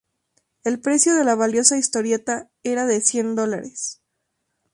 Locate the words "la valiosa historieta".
1.23-2.49